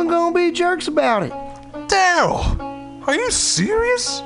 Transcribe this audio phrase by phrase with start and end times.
[0.00, 1.32] even gonna be jerks about it.
[1.88, 4.22] Daryl, are you serious?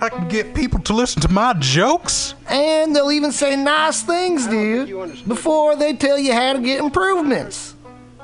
[0.00, 2.34] I can get people to listen to my jokes?
[2.48, 7.76] And they'll even say nice things, dude, before they tell you how to get improvements.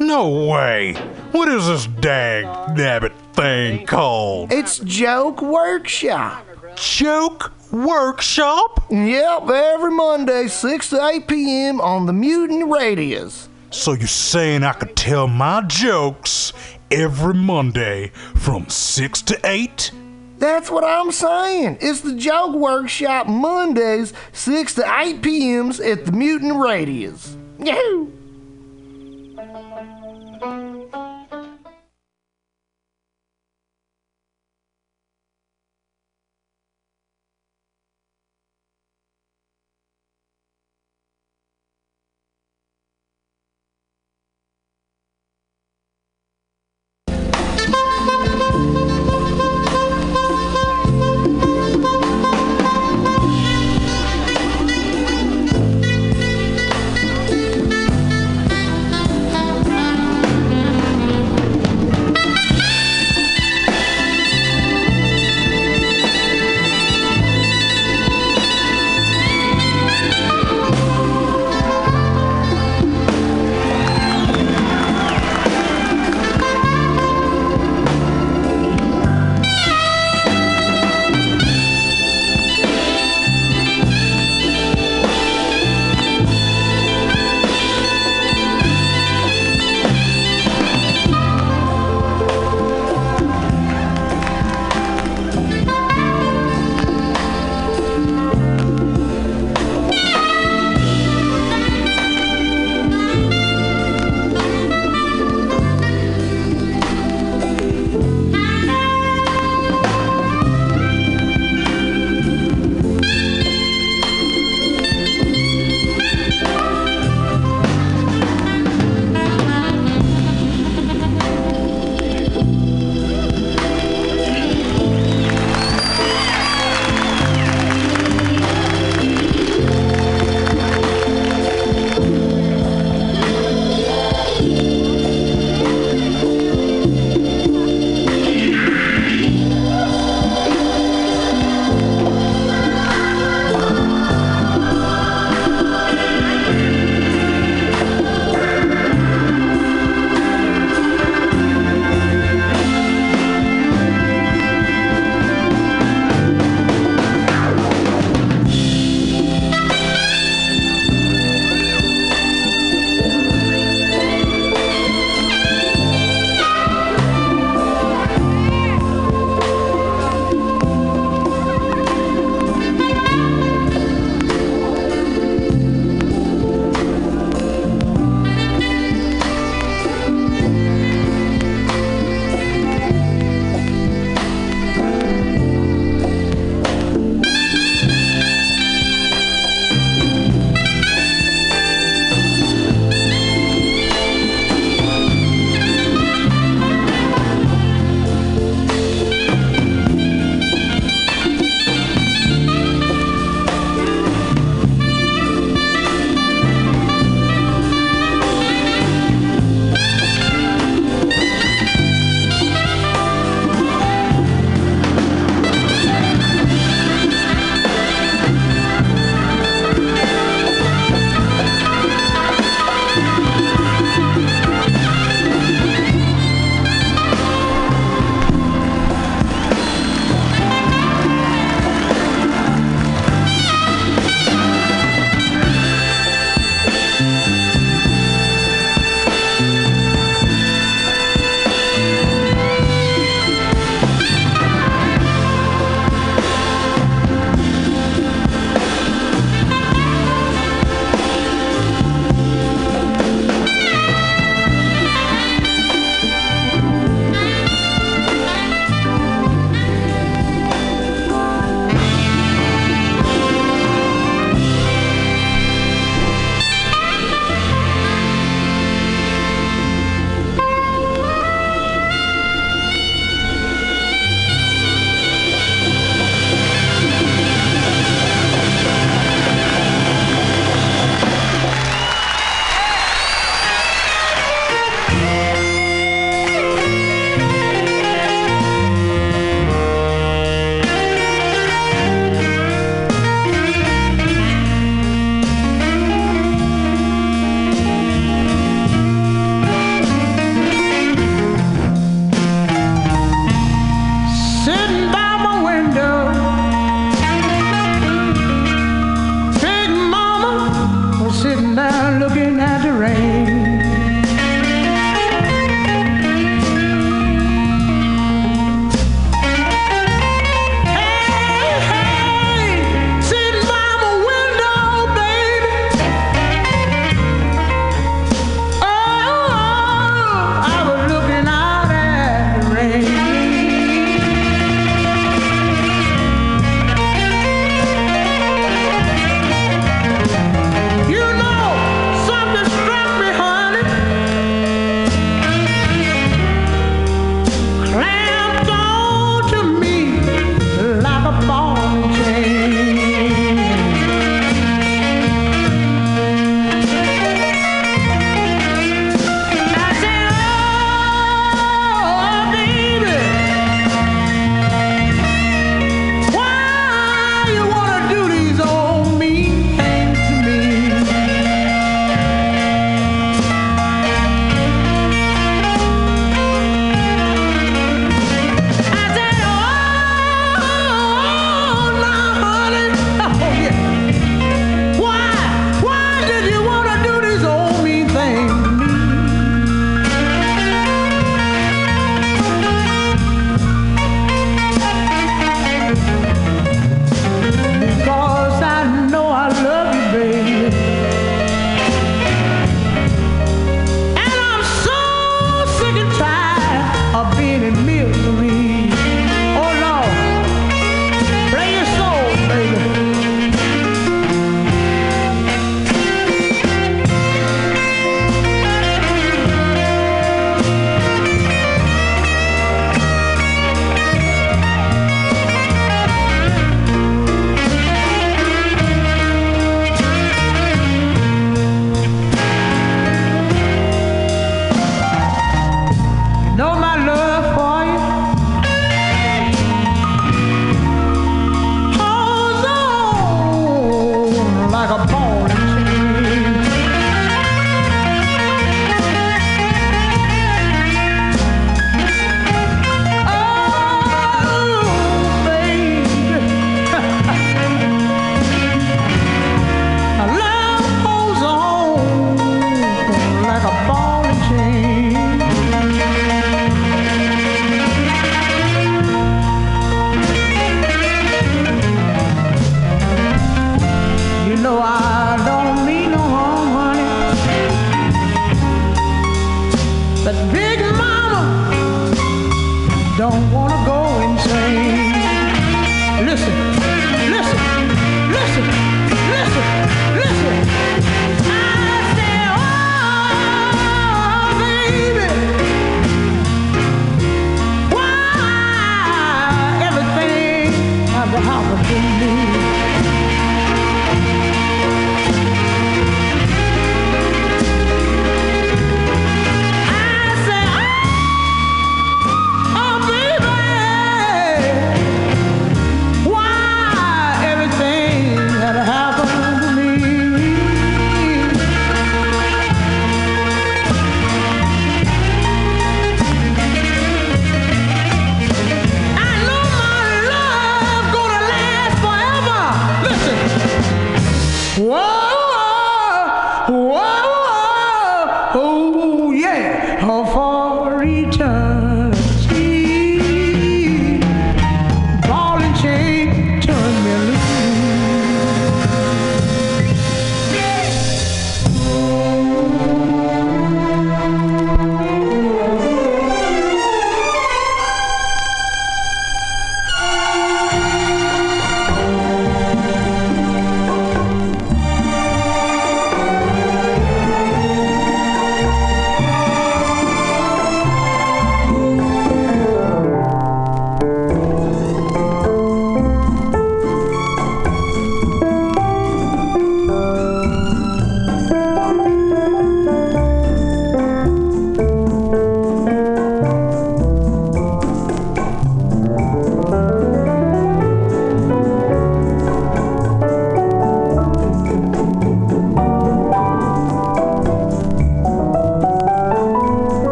[0.00, 0.94] No way.
[1.30, 2.44] What is this dag
[2.76, 4.50] nabbit thing called?
[4.52, 6.44] It's Joke Workshop.
[6.74, 8.84] Joke Workshop?
[8.90, 11.80] Yep, every Monday, 6 to 8 p.m.
[11.80, 13.30] on the Mutiny Radio.
[13.72, 16.52] So you're saying I could tell my jokes
[16.90, 19.92] every Monday from 6 to 8?
[20.38, 21.78] That's what I'm saying.
[21.80, 27.14] It's the Joke Workshop Mondays, 6 to 8 p.m.s at the Mutiny Radio.
[27.58, 28.08] Yahoo!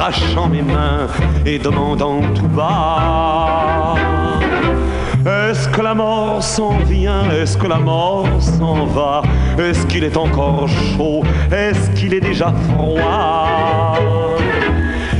[0.00, 1.06] Et s'arrachant mes mains
[1.44, 3.94] et demandant tout bas.
[5.26, 7.30] Est-ce que la mort s'en vient?
[7.30, 9.22] Est-ce que la mort s'en va?
[9.58, 11.22] Est-ce qu'il est encore chaud?
[11.52, 13.98] Est-ce qu'il est déjà froid?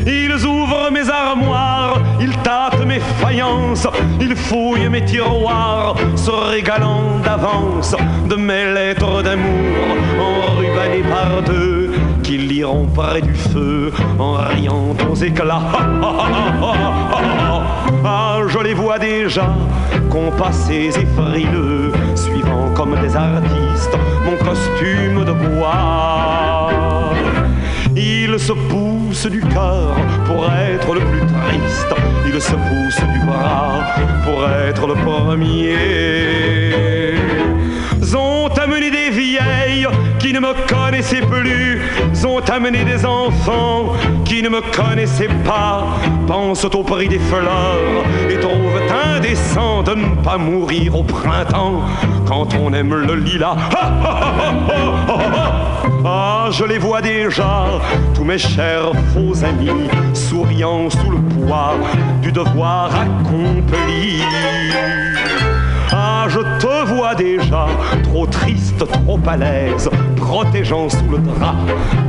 [0.06, 3.86] Ils ouvrent mes armoires, ils tâtent mes faïences,
[4.20, 7.94] ils fouillent mes tiroirs, se régalant d'avance
[8.28, 11.79] de mes lettres d'amour enrubannées par deux
[12.30, 15.62] qu'ils liront près du feu en riant aux éclats.
[18.04, 19.48] Ah, je les vois déjà,
[20.08, 26.70] compassés et frileux, suivant comme des artistes mon costume de bois.
[27.96, 31.92] Il se pousse du cœur pour être le plus triste.
[32.32, 33.80] Il se pousse du bras
[34.24, 35.74] pour être le premier.
[38.16, 39.10] Ont amené des
[40.18, 41.80] qui ne me connaissaient plus.
[42.26, 45.86] Ont amené des enfants qui ne me connaissaient pas.
[46.26, 48.80] Pensent au prix des fleurs et trouvent
[49.16, 51.82] indécent de ne pas mourir au printemps
[52.26, 53.56] quand on aime le lilas.
[53.74, 55.60] Ah.
[56.04, 57.66] Ah, je les vois déjà,
[58.14, 61.74] tous mes chers faux amis, souriant sous le poids
[62.22, 64.22] du devoir accompli.
[66.32, 67.66] Je te vois déjà,
[68.04, 71.56] trop triste, trop à l'aise, protégeant sous le drap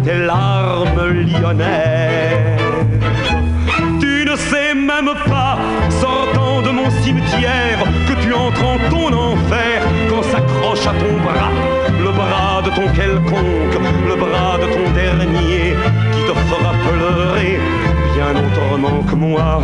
[0.04, 2.60] tes larmes lyonnaises.
[4.00, 5.58] Tu ne sais même pas,
[5.90, 11.52] sortant de mon cimetière, que tu entres en ton enfer quand s'accroche à ton bras
[12.04, 15.76] le bras de ton quelconque, le bras de ton dernier
[16.14, 17.60] qui te fera pleurer
[18.14, 19.62] bien autrement que moi.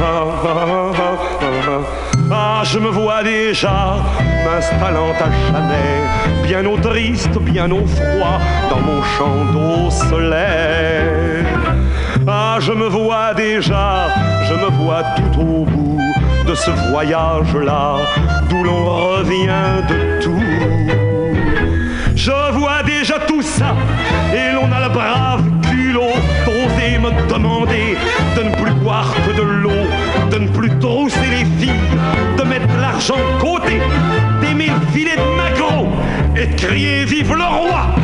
[2.30, 3.98] Ah, je me vois déjà
[4.46, 6.02] m'installant à jamais,
[6.44, 11.46] bien au triste, bien au froid, dans mon champ d'eau soleil.
[12.28, 14.08] Ah, je me vois déjà,
[14.48, 16.02] je me vois tout au bout
[16.46, 17.96] de ce voyage-là,
[18.50, 20.44] d'où l'on revient de tout.
[22.16, 23.74] Je vois déjà tout ça,
[24.34, 27.98] et l'on a le brave culot d'oser me demander
[28.36, 29.87] de ne plus boire que de l'eau,
[30.54, 31.74] plus trousser les filles,
[32.38, 33.80] de mettre l'argent de côté,
[34.42, 35.88] d'aimer le filet de maquereau
[36.36, 37.96] et de crier Vive le roi!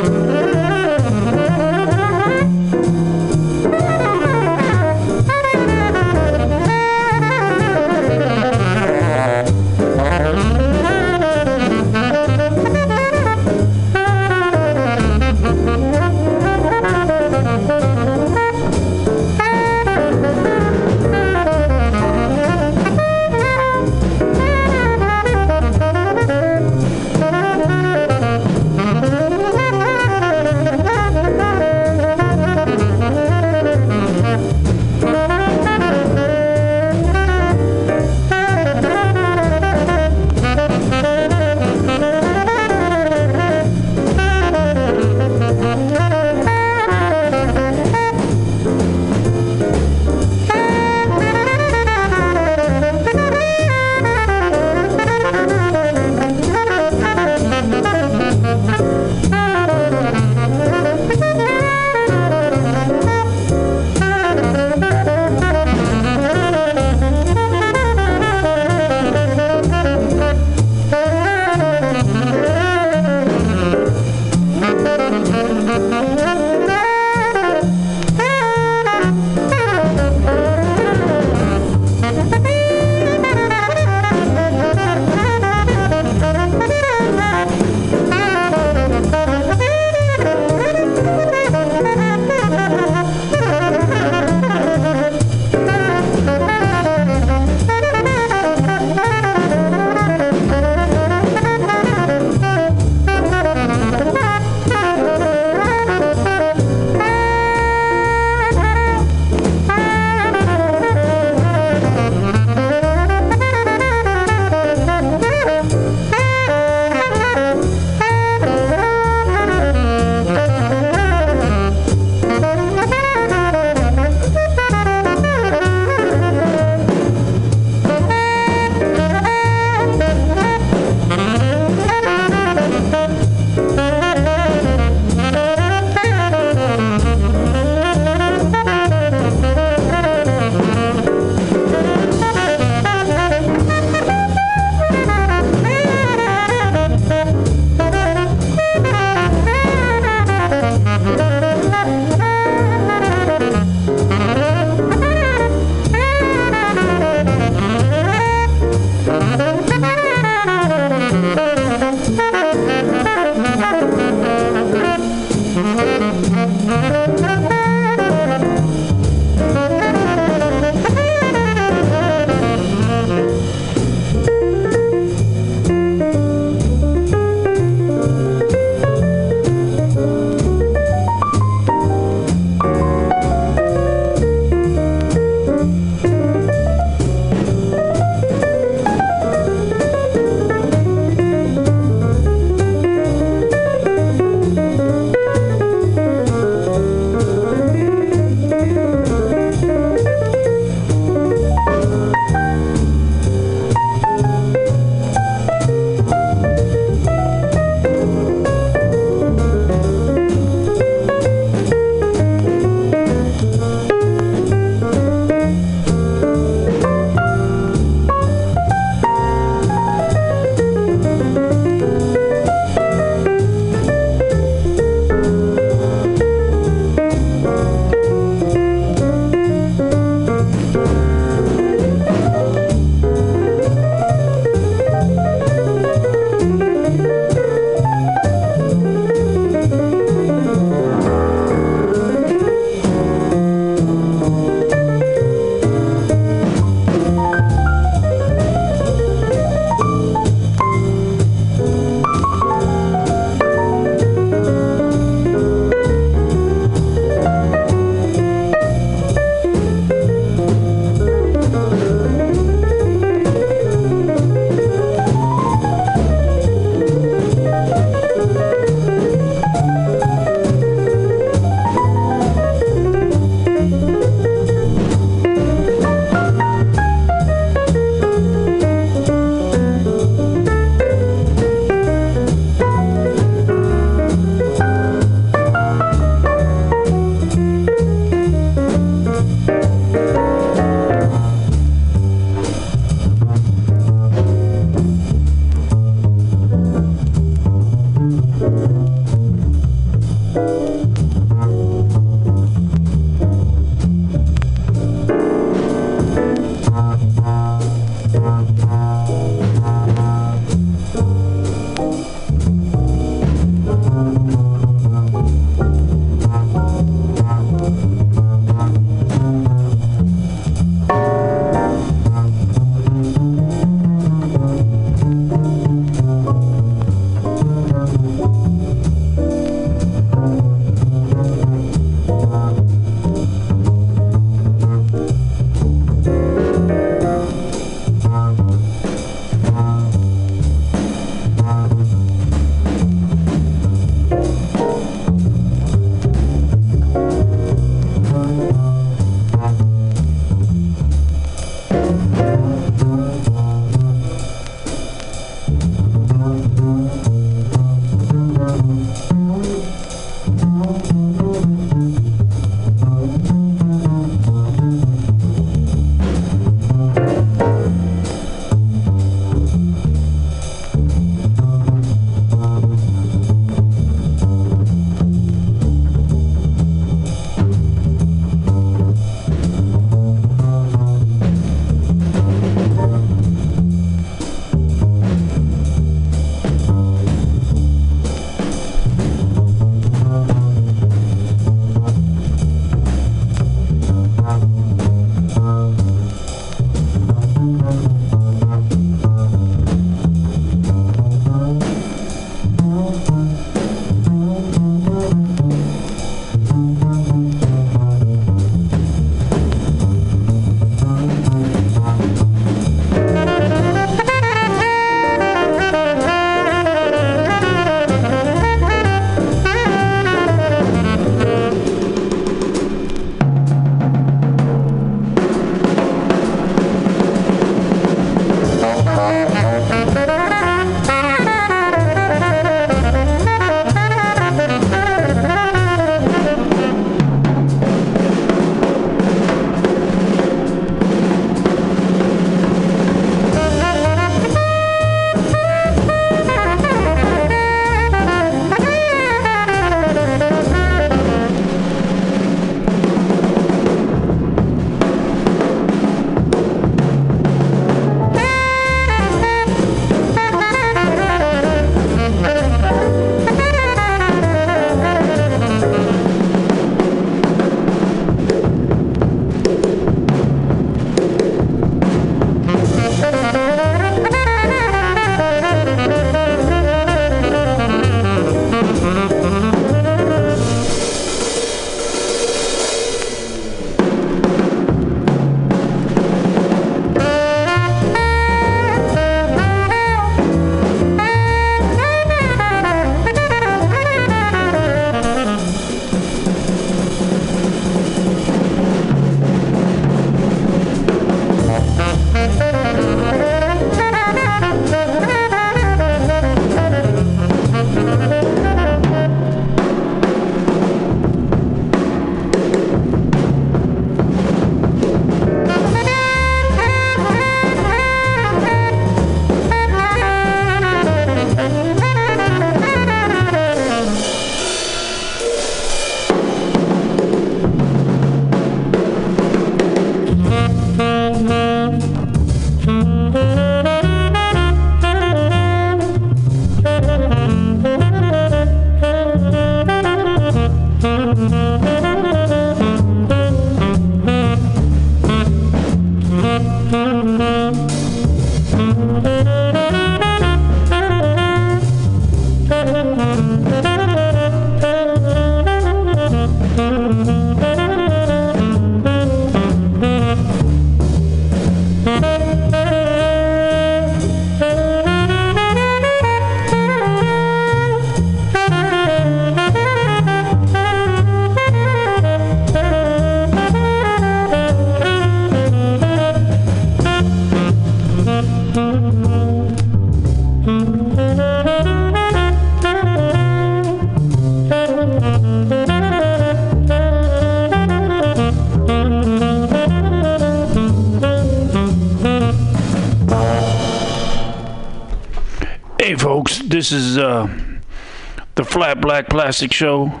[598.54, 600.00] Flat Black Plastic Show.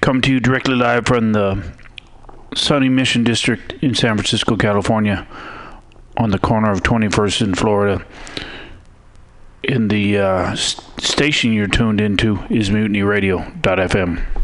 [0.00, 1.62] Come to you directly live from the
[2.56, 5.24] sunny Mission District in San Francisco, California,
[6.16, 8.04] on the corner of 21st and Florida.
[9.62, 14.43] In the uh, station you're tuned into is mutinyradio.fm.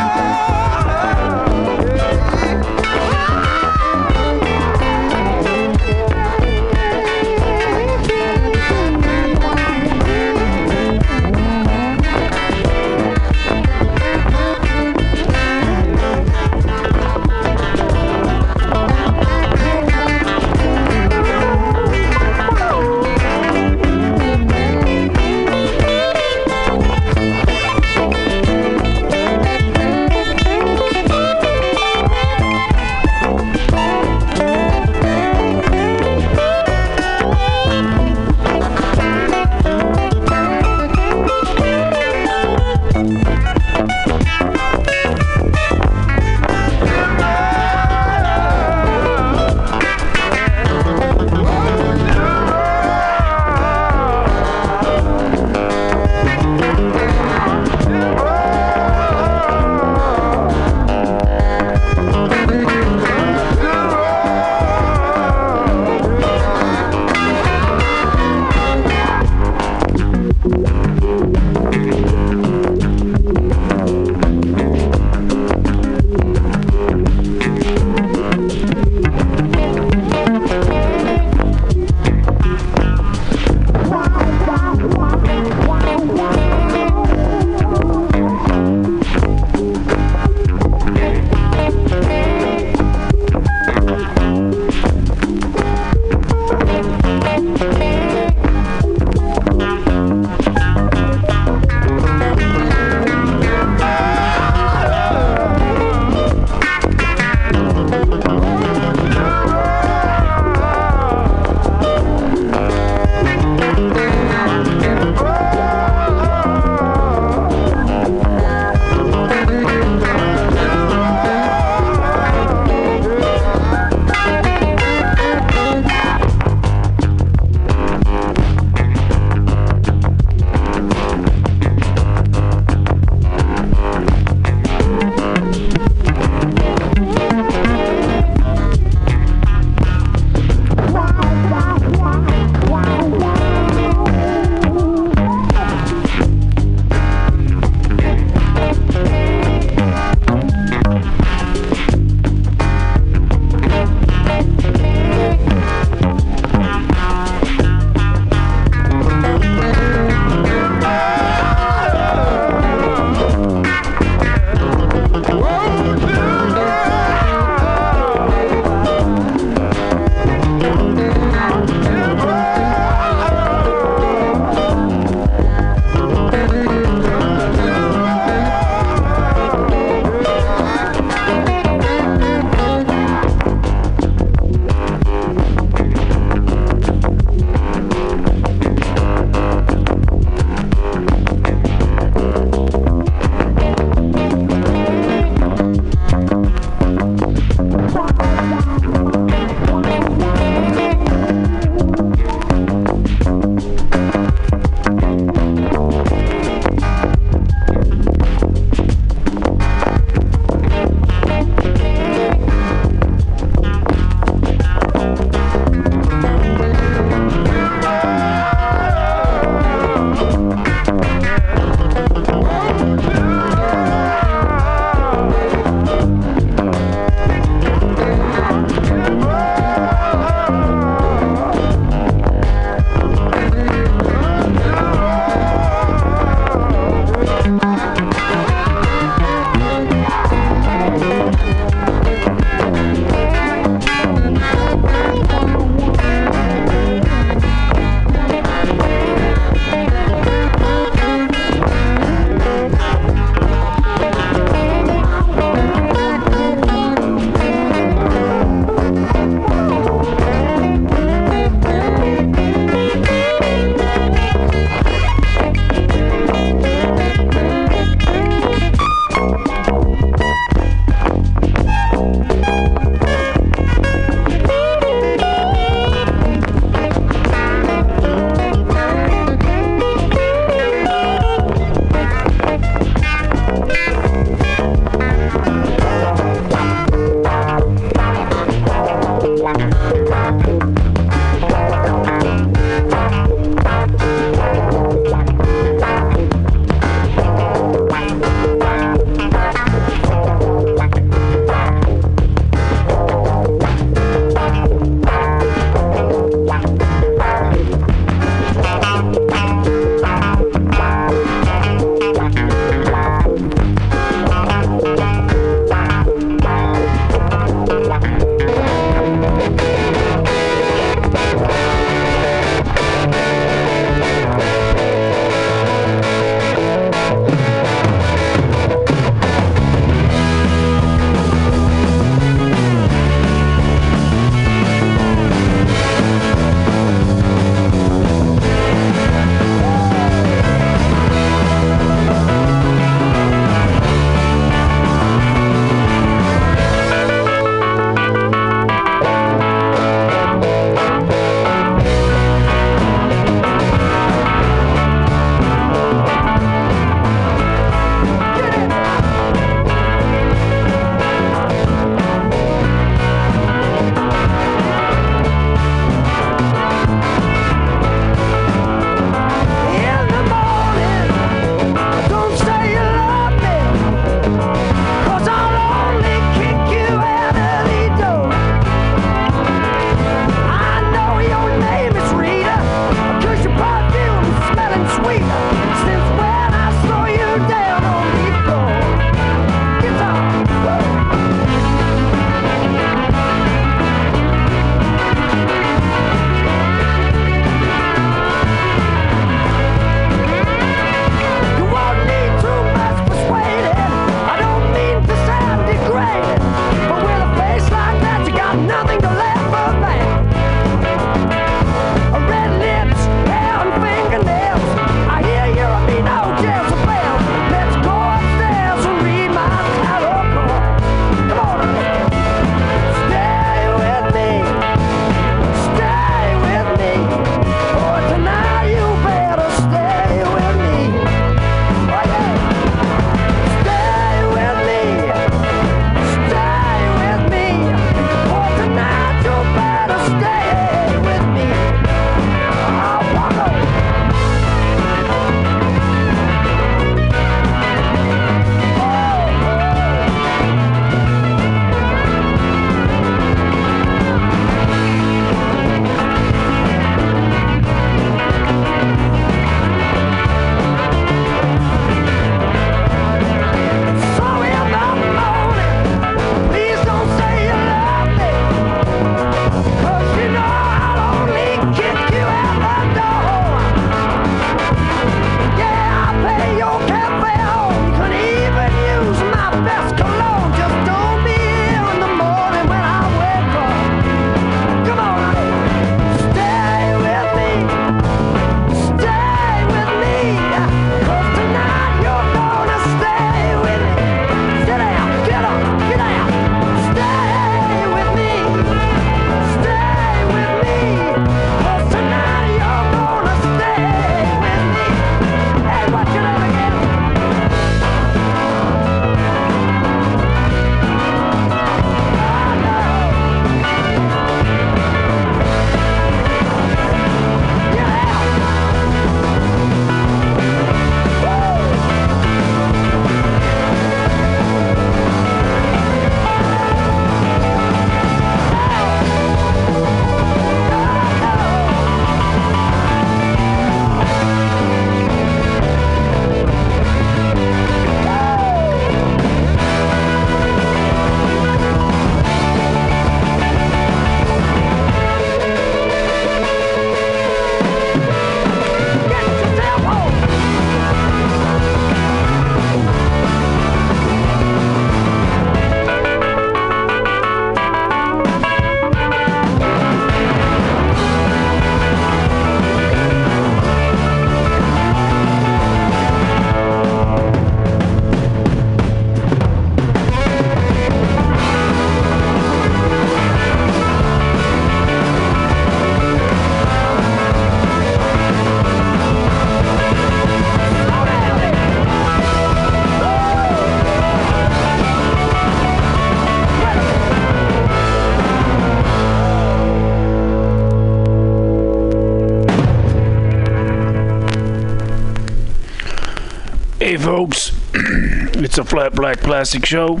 [598.56, 600.00] It's a flat black plastic show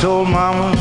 [0.08, 0.72] Told Mama,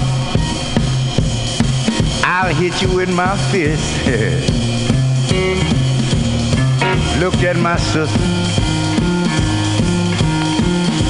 [2.24, 4.08] I'll hit you with my fist.
[7.20, 8.18] Looked at my sister.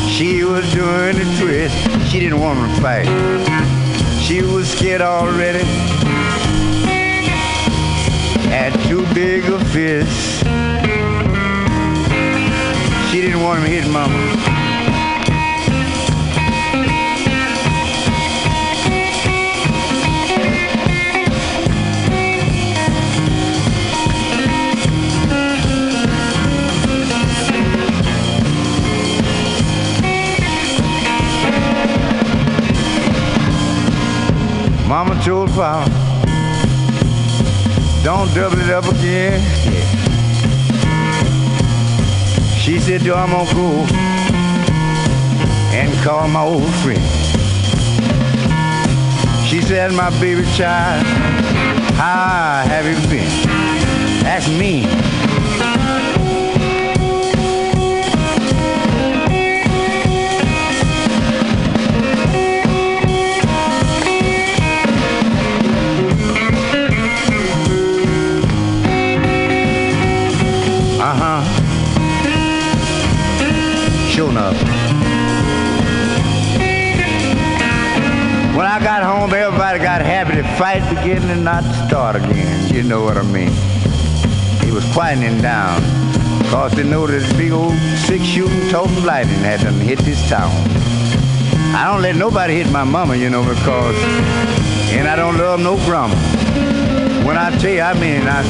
[0.10, 1.78] She was doing a twist.
[2.10, 3.08] She didn't want to fight.
[4.26, 5.64] She was scared already.
[8.50, 10.40] Had too big a fist.
[13.12, 14.57] She didn't want to hit Mama.
[35.28, 35.84] Papa,
[38.02, 39.42] don't double it up again.
[42.58, 43.86] She said, yo, I'm gonna go
[45.76, 47.04] and call my old friend.
[49.46, 51.06] She said, my baby child,
[51.96, 53.28] how have you been?
[54.24, 54.84] That's me.
[80.58, 82.74] Fight beginning and not start again.
[82.74, 83.52] You know what I mean.
[84.66, 85.82] He was quieting down.
[86.50, 87.74] Cause they know that big old
[88.08, 90.50] six shooting totem lightning had done hit this town.
[91.76, 93.96] I don't let nobody hit my mama, you know, because
[94.94, 96.16] and I don't love no grandma.
[97.26, 98.28] When I tell you, I mean it.
[98.28, 98.44] I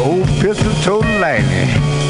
[0.00, 2.03] Old pistol total lightning.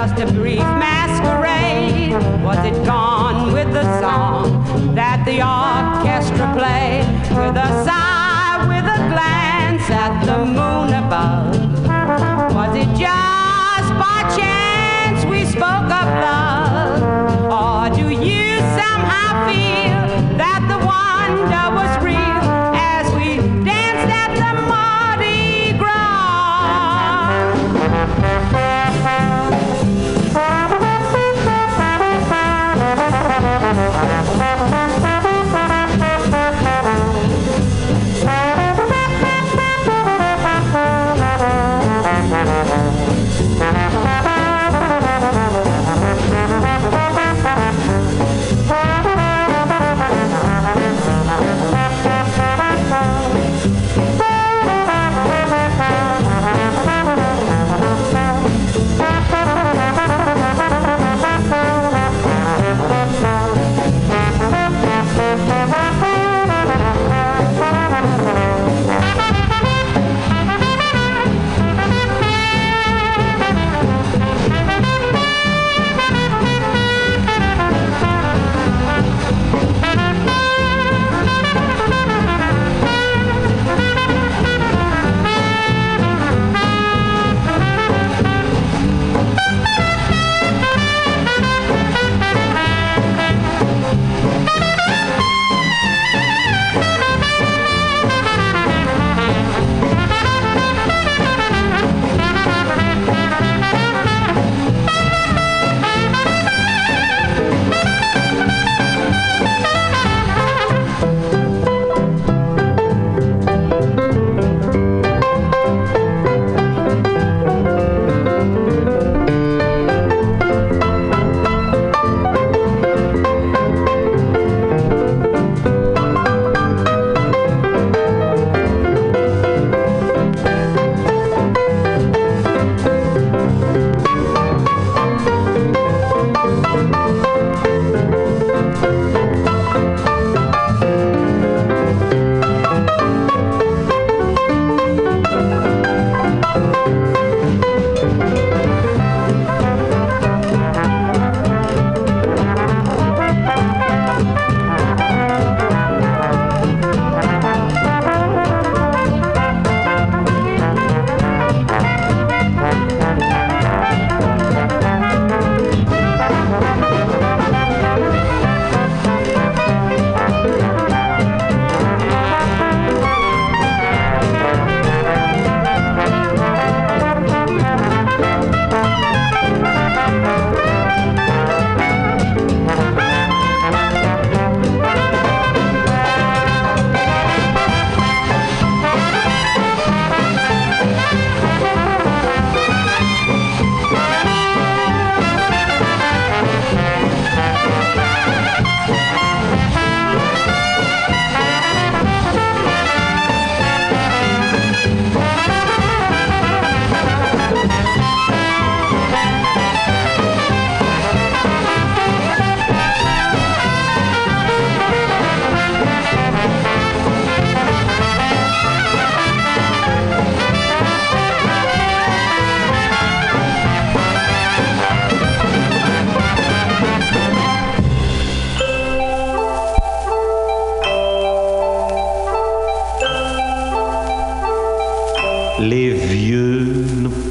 [0.00, 2.12] just a brief masquerade?
[2.42, 7.04] Was it gone with the song that the orchestra played?
[7.36, 11.52] With a sigh, with a glance at the moon above,
[12.54, 16.49] was it just by chance we spoke of love?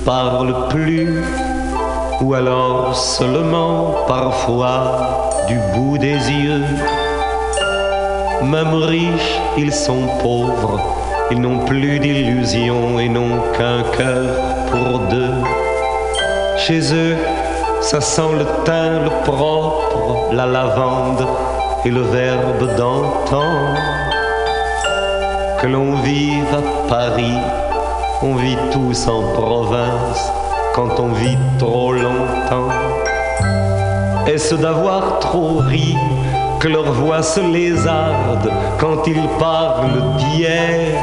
[0.06, 1.22] Parle plus,
[2.22, 6.64] ou alors seulement parfois du bout des yeux.
[8.42, 10.80] Même riches, ils sont pauvres,
[11.32, 14.28] ils n'ont plus d'illusions et n'ont qu'un cœur
[14.72, 15.38] pour deux.
[16.58, 17.18] Chez eux,
[17.82, 21.26] ça sent le thym, le propre, la lavande
[21.86, 23.54] et le verbe d'antan.
[25.62, 27.42] Que l'on vive à Paris,
[28.22, 30.32] on vit tous en province
[30.76, 32.70] quand on vit trop longtemps.
[34.28, 35.96] Est-ce d'avoir trop ri
[36.60, 41.02] que leur voix se lézarde quand ils parlent d'hier?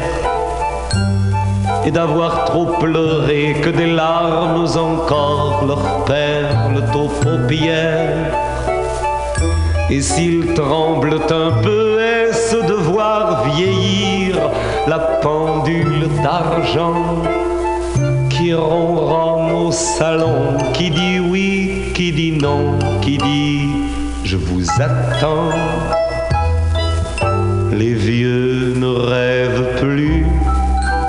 [1.86, 8.32] Et d'avoir trop pleuré que des larmes encore leur perlent aux paupières?
[9.88, 14.45] Et s'ils tremblent un peu, est-ce de voir vieillir
[14.86, 17.22] la pendule d'argent
[18.30, 23.68] qui ronronne au salon, qui dit oui, qui dit non, qui dit
[24.24, 25.50] je vous attends.
[27.72, 30.26] Les vieux ne rêvent plus,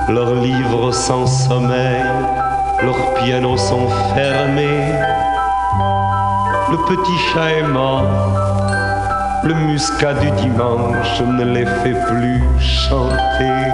[0.10, 2.04] leurs livres sans sommeil,
[2.84, 4.92] leurs pianos sont fermés.
[6.72, 8.06] Le petit chat est mort,
[9.48, 13.72] le muscat du dimanche ne les fait plus chanter.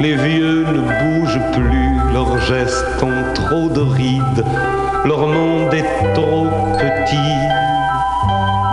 [0.00, 4.44] Les vieux ne bougent plus, leurs gestes ont trop de rides,
[5.04, 7.36] leur monde est trop petit.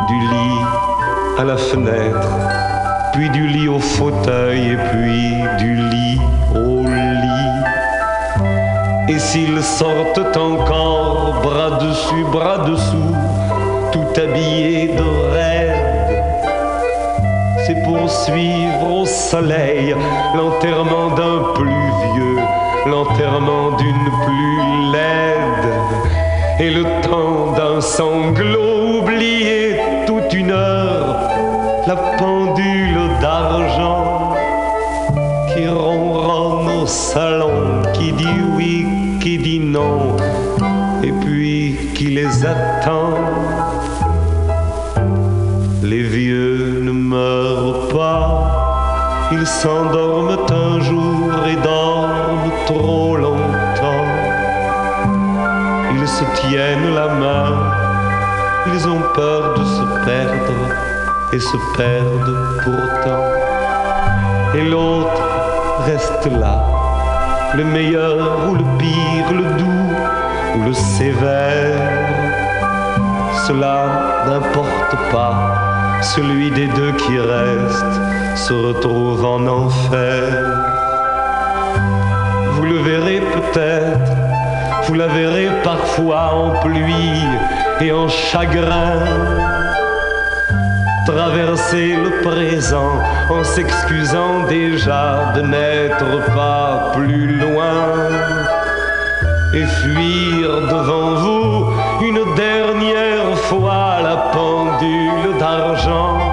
[0.07, 0.61] Du lit
[1.37, 2.31] à la fenêtre,
[3.13, 6.19] puis du lit au fauteuil, et puis du lit
[6.55, 7.53] au lit.
[9.07, 13.15] Et s'ils sortent encore, bras dessus, bras dessous,
[14.13, 15.03] tout habillés de
[17.65, 19.95] c'est pour suivre au soleil
[20.35, 22.37] l'enterrement d'un plus vieux,
[22.87, 25.73] l'enterrement d'une plus laide,
[26.59, 31.29] et le temps d'un sanglot oublié toute une heure,
[31.87, 34.33] la pendule d'argent
[35.53, 38.85] qui ronronne au salon, qui dit oui,
[39.21, 40.17] qui dit non,
[41.01, 43.22] et puis qui les attend.
[49.63, 54.09] S'endorment un jour et dorment trop longtemps.
[55.93, 57.53] Ils se tiennent la main,
[58.73, 60.59] ils ont peur de se perdre
[61.31, 63.25] et se perdent pourtant.
[64.53, 65.23] Et l'autre
[65.85, 66.57] reste là,
[67.55, 69.93] le meilleur ou le pire, le doux
[70.57, 71.79] ou le sévère.
[73.47, 75.35] Cela n'importe pas,
[76.01, 80.23] celui des deux qui reste se retrouve en enfer.
[82.53, 84.11] Vous le verrez peut-être,
[84.87, 87.25] vous la verrez parfois en pluie
[87.81, 88.99] et en chagrin.
[91.05, 92.93] Traverser le présent
[93.29, 97.73] en s'excusant déjà de n'être pas plus loin
[99.53, 106.32] et fuir devant vous une dernière fois la pendule d'argent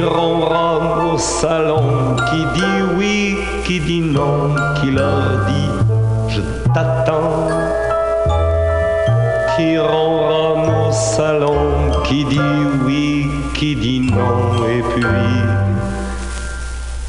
[0.00, 3.36] qui ronronne au salon, qui dit oui,
[3.66, 5.70] qui dit non, qui leur dit
[6.28, 6.40] je
[6.72, 7.48] t'attends,
[9.54, 12.40] qui ronronne au salon, qui dit
[12.86, 15.04] oui, qui dit non, et puis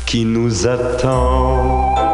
[0.06, 2.11] qui nous attend?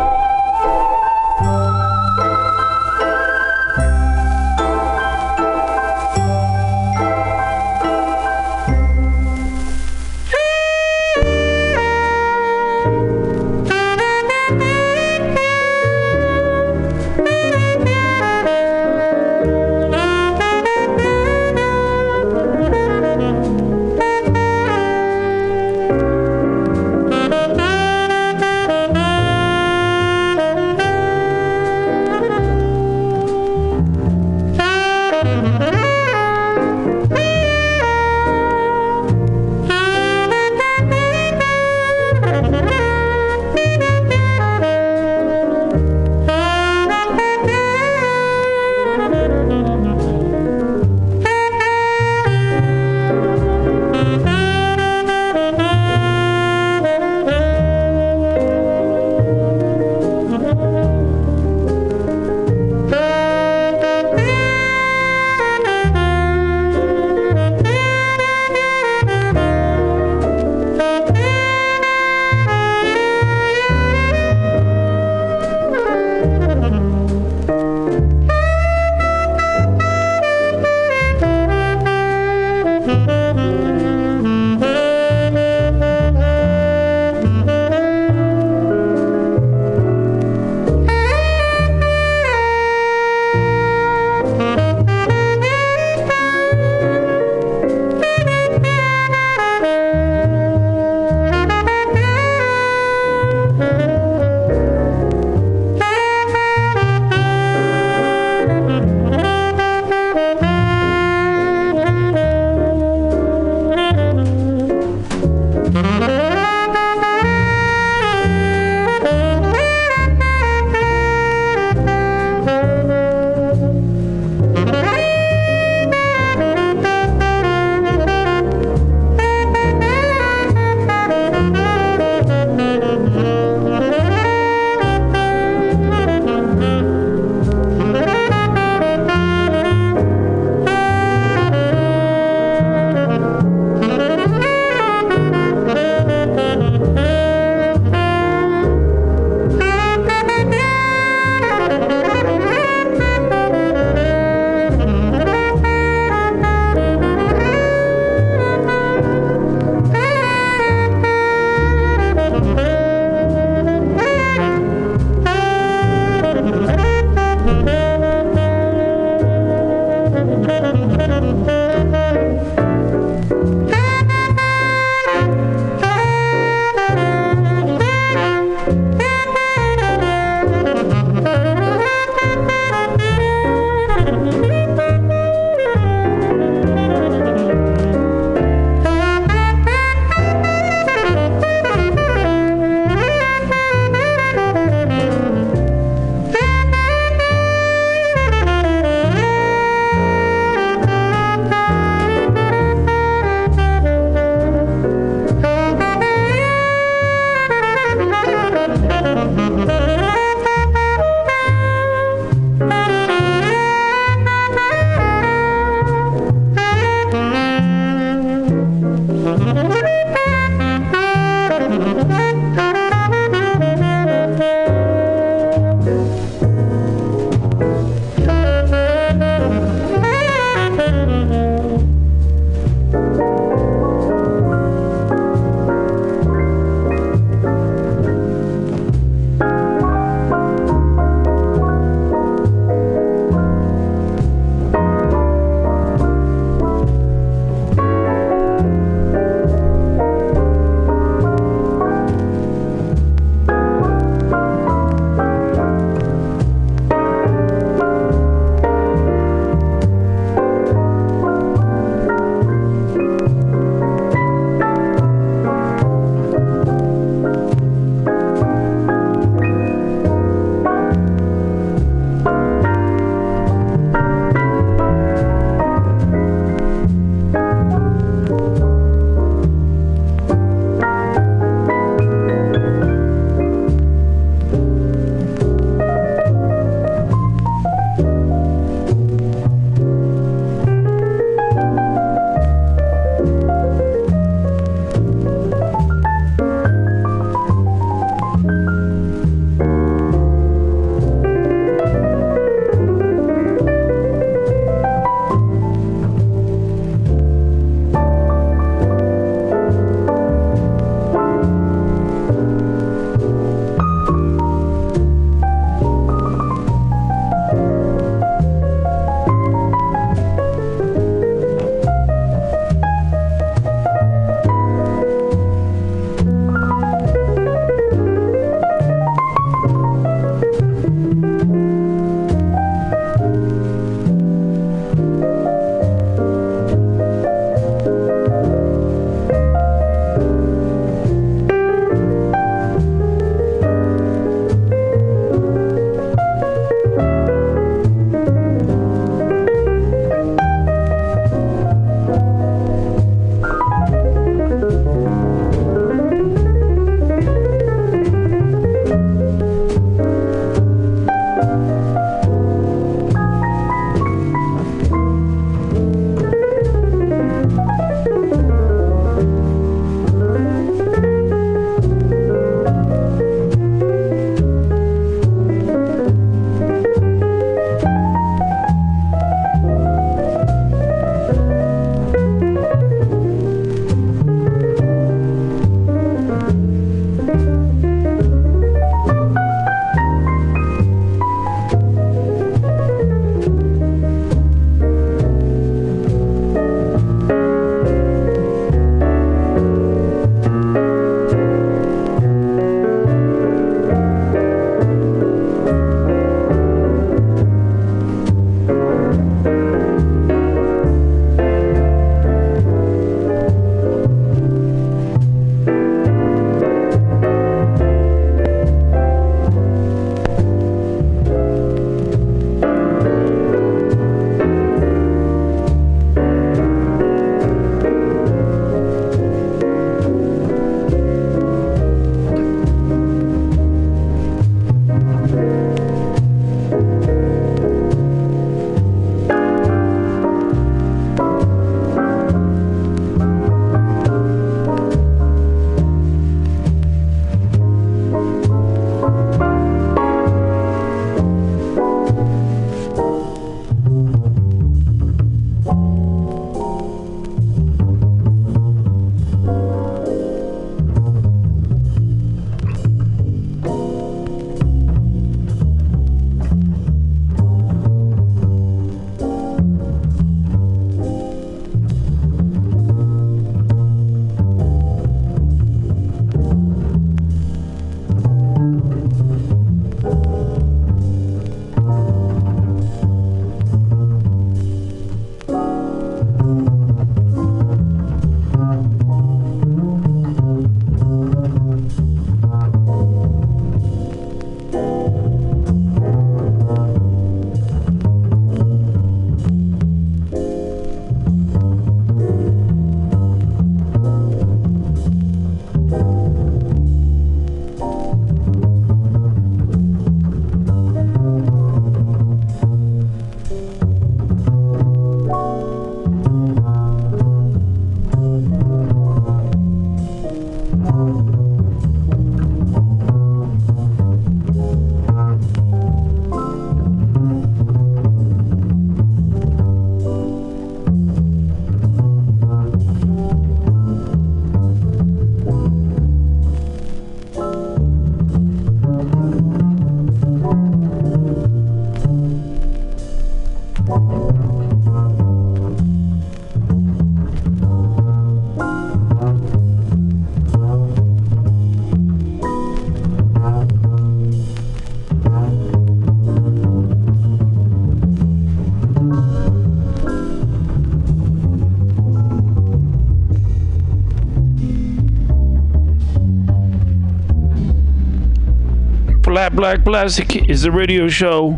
[569.58, 571.58] Black Plastic is a radio show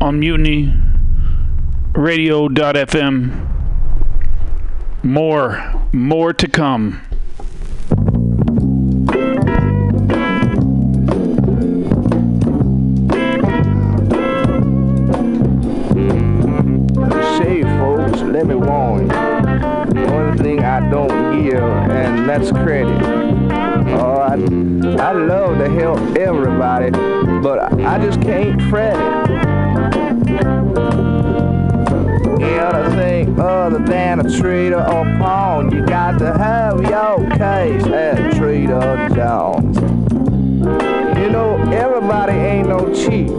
[0.00, 0.72] on Mutiny
[1.92, 3.50] Radio.fm.
[5.02, 7.02] More, more to come.
[34.30, 39.76] Trader or pawn, you got to have your case at Trader John's.
[39.76, 43.30] You know, everybody ain't no cheat.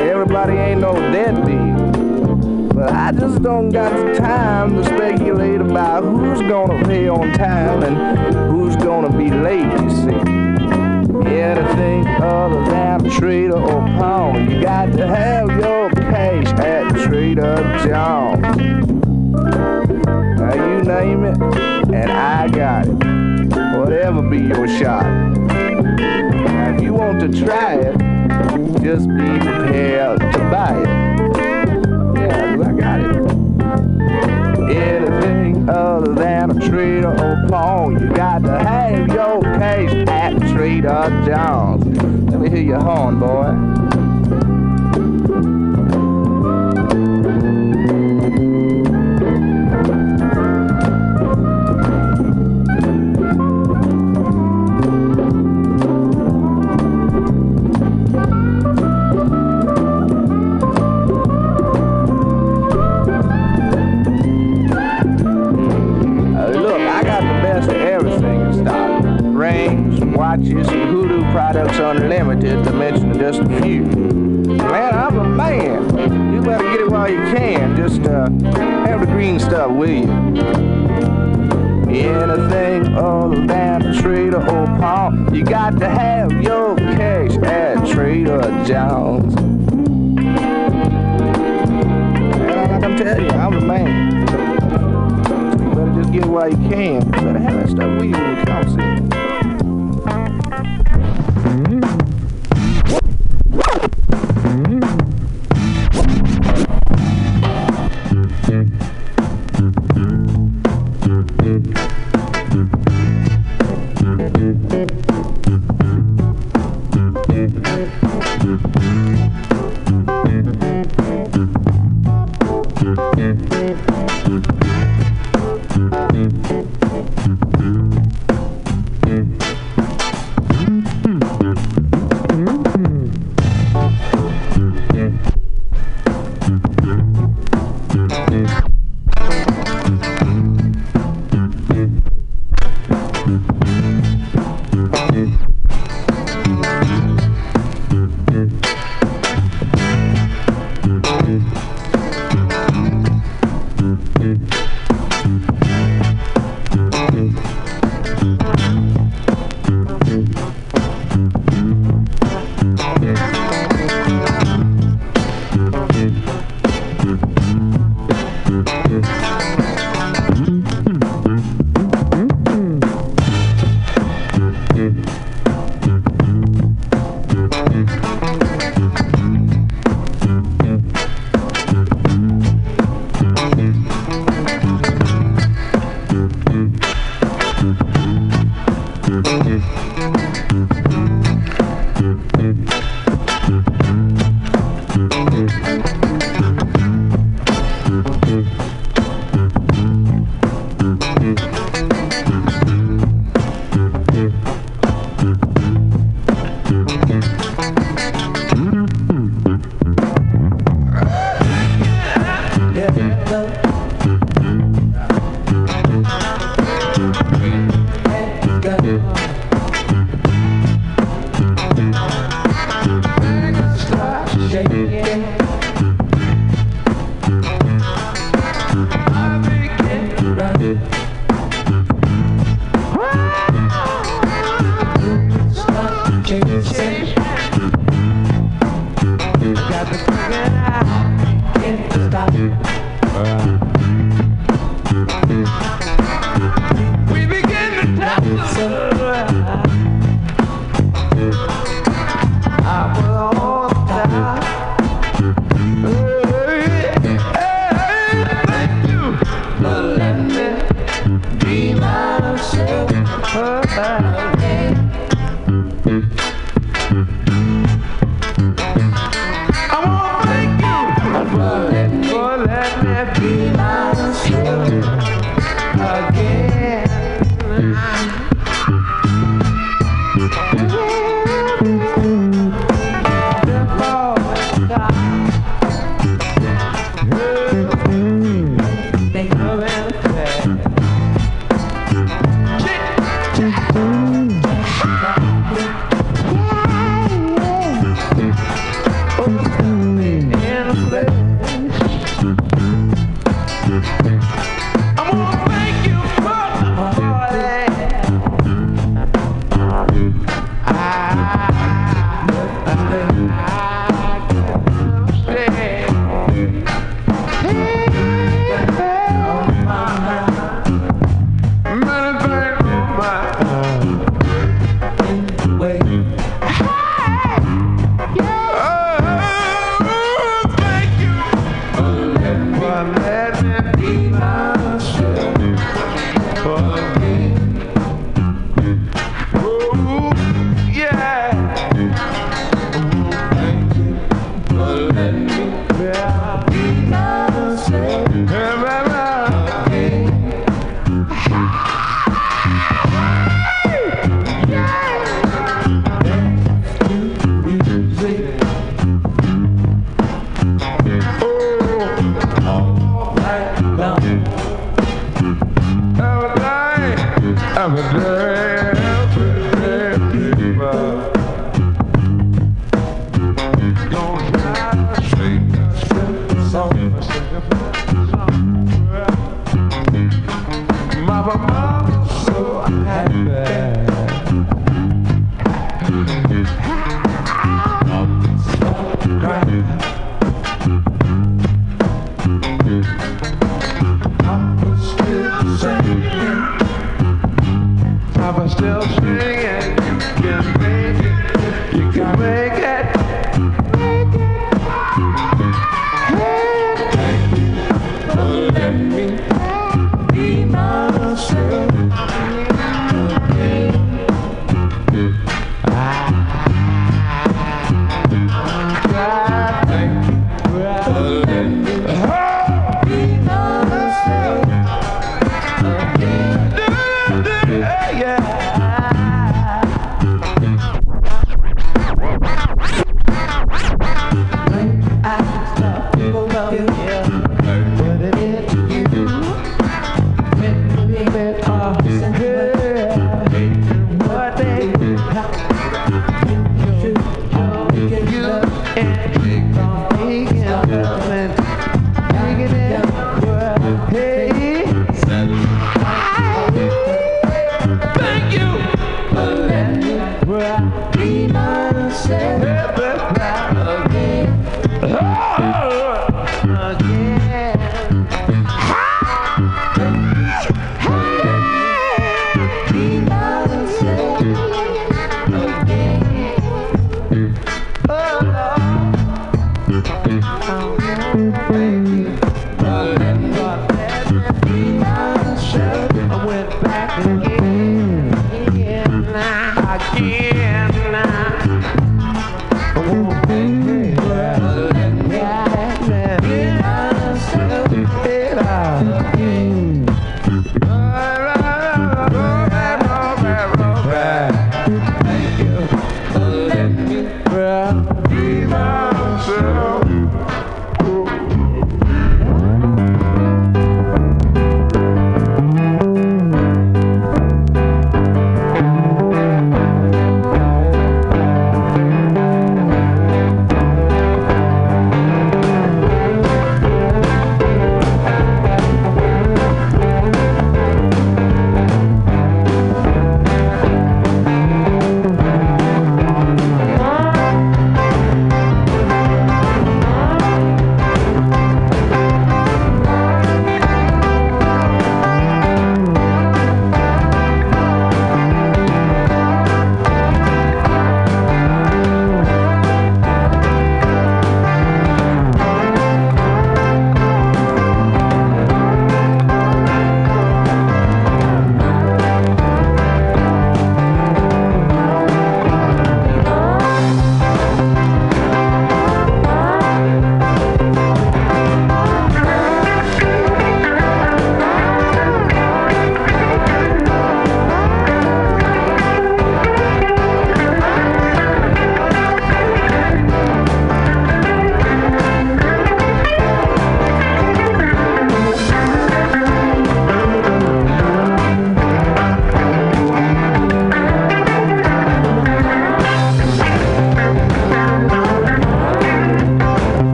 [0.00, 2.74] Everybody ain't no deadbeat.
[2.74, 7.82] But I just don't got the time to speculate about who's gonna pay on time
[7.82, 10.46] and who's gonna be late, you see.
[11.26, 17.56] Anything other than a trader or pawn, you got to have your cash at Trader
[17.86, 18.25] John's.
[20.86, 21.36] Name it,
[21.92, 23.76] and I got it.
[23.76, 25.04] Whatever be your shot.
[25.04, 27.98] Now if you want to try it,
[28.84, 30.88] just be prepared to buy it.
[32.16, 33.16] Yeah, I got it.
[34.70, 41.24] Anything other than a trader or pawn, you got to have your case at Trader
[41.26, 41.84] John's.
[42.30, 43.65] Let me hear your horn, boy.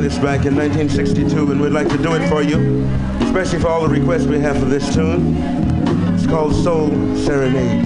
[0.00, 2.84] This back in 1962, and we'd like to do it for you,
[3.20, 5.36] especially for all the requests we have for this tune.
[6.14, 7.83] It's called Soul Serenade.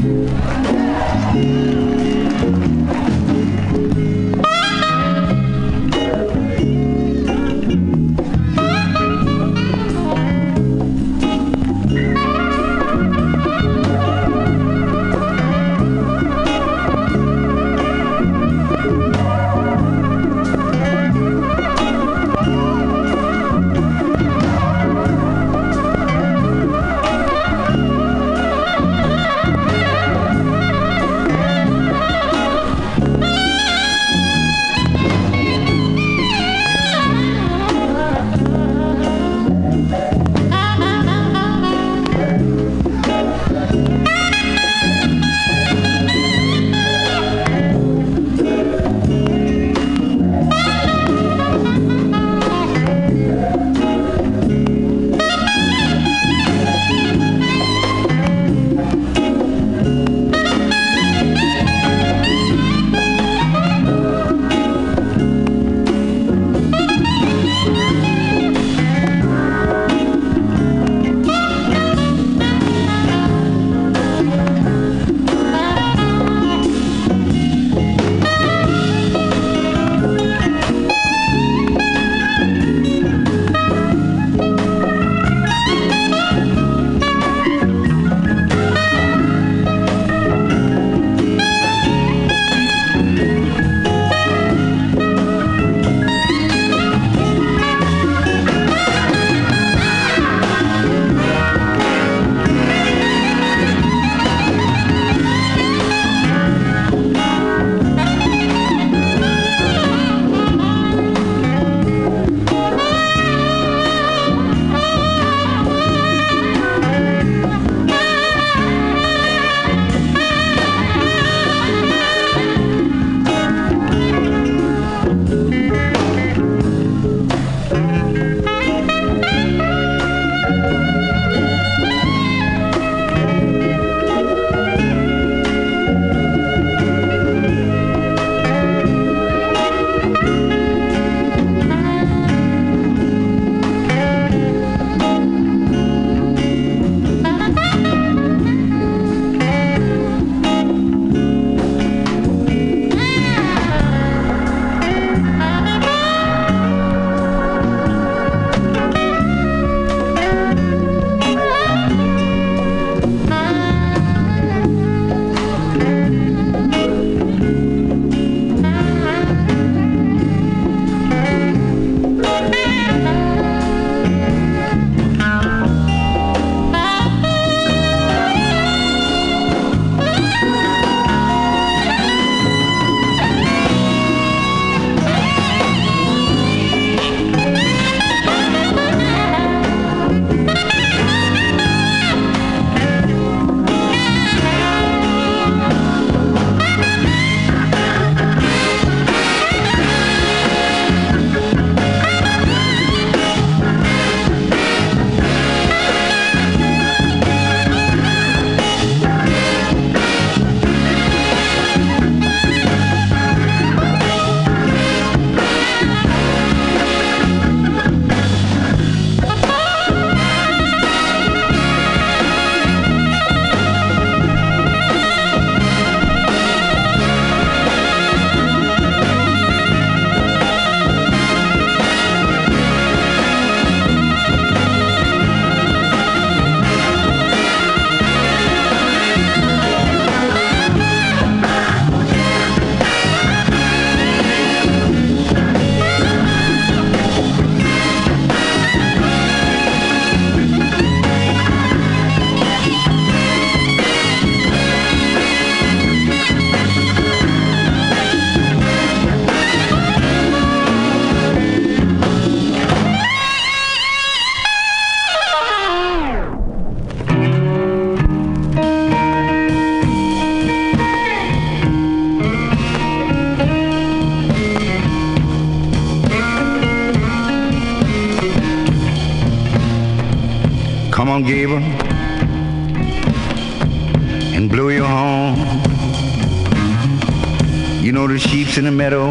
[288.59, 289.09] In the meadow,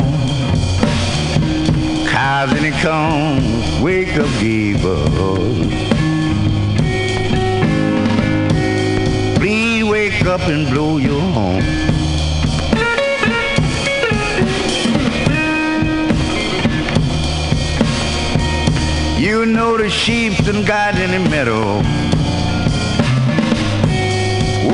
[2.09, 3.81] cows in the corn.
[3.81, 5.07] Wake up, Gable.
[9.37, 11.63] Please wake up and blow your horn.
[19.17, 21.77] You know the sheep and got in the meadow.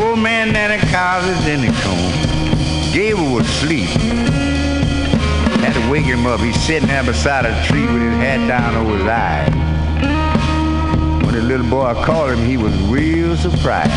[0.01, 2.93] Old man and the cows is in the corn.
[2.93, 4.42] Gable was asleep.
[5.73, 6.39] Had to wake him up.
[6.39, 9.49] He's sitting there beside a tree with his hat down over his eye.
[11.25, 13.89] When the little boy called him, he was real surprised.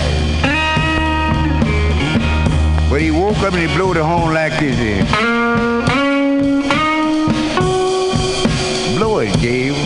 [2.89, 4.77] But he woke up and he blew the horn like this.
[8.97, 9.86] Blow it, Gable.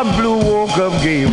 [0.00, 1.32] Blue woke up Gable.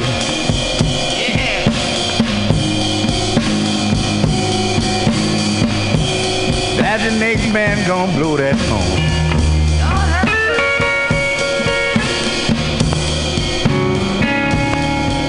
[6.76, 9.02] That's the next man gonna blow that horn.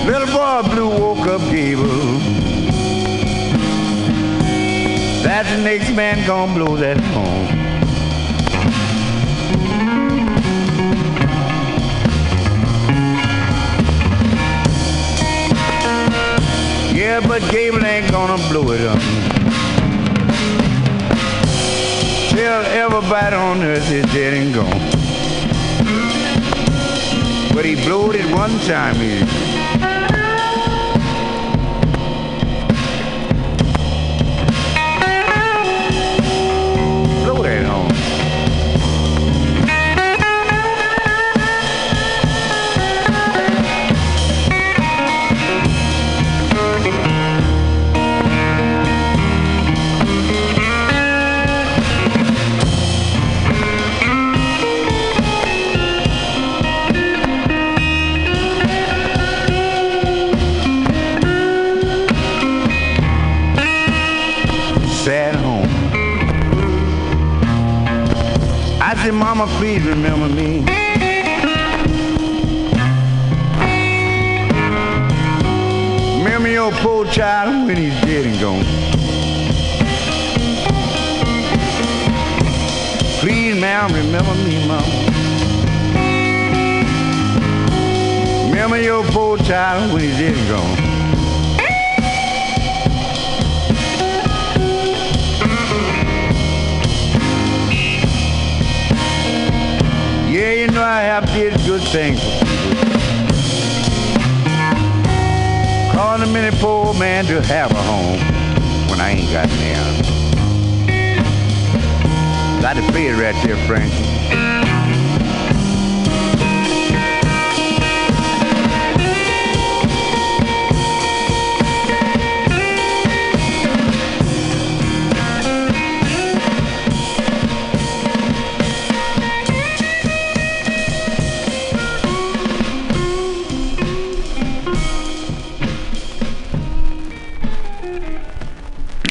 [0.04, 2.18] Little boy blue woke up Gable.
[5.22, 7.57] That's the next man gonna blow that horn.
[17.20, 19.00] Yeah, but Gable ain't gonna blow it up.
[22.30, 24.70] Tell everybody on earth is dead and gone.
[27.52, 29.47] But he blowed it one time here.
[69.84, 70.47] Remember me.
[107.48, 108.20] Have a home
[108.90, 110.02] when I ain't got none.
[112.60, 114.07] Got to pay it right there, Frankie.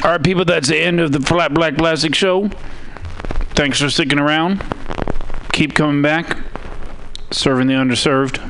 [0.08, 2.48] All right, people, that's the end of the Flat Black Plastic Show.
[3.50, 4.64] Thanks for sticking around.
[5.52, 6.38] Keep coming back,
[7.30, 8.40] serving the underserved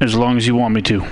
[0.00, 1.06] as long as you want me to.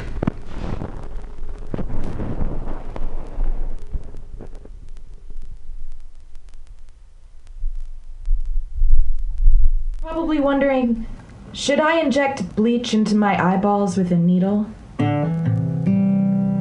[10.01, 11.07] Probably wondering,
[11.53, 14.67] should I inject bleach into my eyeballs with a needle?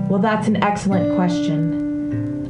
[0.09, 1.80] Well, that's an excellent question.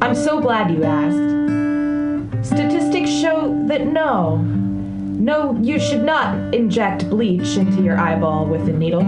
[0.02, 2.44] I'm so glad you asked.
[2.44, 4.38] Statistics show that no.
[4.38, 9.02] No, you should not inject bleach into your eyeball with a needle.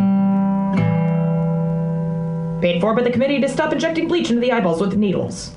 [2.61, 5.57] Paid for by the committee to stop injecting bleach into the eyeballs with needles.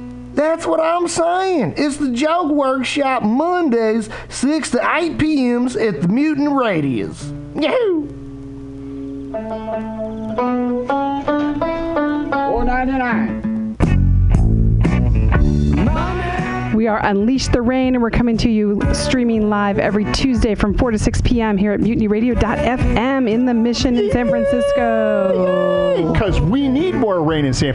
[0.33, 1.75] That's what I'm saying.
[1.77, 7.31] It's the Joke Workshop Mondays, 6 to 8 p.m.s at the Mutant Radius.
[7.55, 8.07] Yahoo!
[12.31, 13.41] Four ninety nine.
[16.73, 20.75] We are Unleash the Rain, and we're coming to you streaming live every Tuesday from
[20.77, 21.55] 4 to 6 p.m.
[21.57, 26.11] here at mutinyradio.fm in the Mission in San Francisco.
[26.11, 27.69] Because we need more rain in San